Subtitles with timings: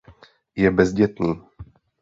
[0.55, 1.41] Je bezdětný.